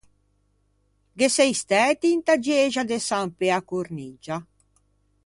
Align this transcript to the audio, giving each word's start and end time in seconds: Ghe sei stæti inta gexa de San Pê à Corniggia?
Ghe 1.17 1.27
sei 1.35 1.51
stæti 1.61 2.07
inta 2.15 2.33
gexa 2.45 2.83
de 2.89 2.97
San 3.07 3.27
Pê 3.37 3.47
à 3.57 3.59
Corniggia? 3.69 4.37